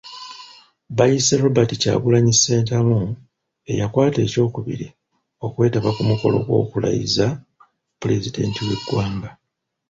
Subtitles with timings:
[0.97, 2.99] Bayise Robert Kyagulanyi Ssentamu
[3.71, 4.87] eyakwata ekyokubiri
[5.45, 7.27] okwetaba ku mukolo gw'okulayiza
[7.99, 9.29] Pulezidenti w'eggwanga.